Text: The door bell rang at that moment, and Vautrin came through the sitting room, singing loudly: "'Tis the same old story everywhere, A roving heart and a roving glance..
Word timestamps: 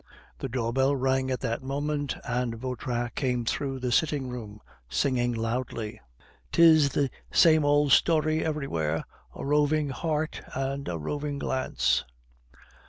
The 0.39 0.49
door 0.49 0.73
bell 0.73 0.95
rang 0.95 1.29
at 1.29 1.41
that 1.41 1.61
moment, 1.61 2.15
and 2.23 2.55
Vautrin 2.55 3.11
came 3.13 3.45
through 3.45 3.77
the 3.77 3.91
sitting 3.91 4.29
room, 4.29 4.59
singing 4.89 5.31
loudly: 5.31 6.01
"'Tis 6.51 6.89
the 6.89 7.11
same 7.31 7.63
old 7.63 7.91
story 7.91 8.43
everywhere, 8.43 9.03
A 9.35 9.45
roving 9.45 9.89
heart 9.89 10.41
and 10.55 10.87
a 10.87 10.97
roving 10.97 11.37
glance.. 11.37 12.03